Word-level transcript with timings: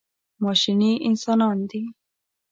ماشیني 0.43 0.91
انسانان 1.07 1.57
دي. 1.69 1.81